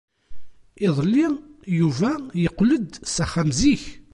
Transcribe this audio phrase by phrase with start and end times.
[0.87, 1.27] Iḍelli,
[1.79, 2.11] Yuba
[2.41, 3.83] yeqqel-d s axxam zik.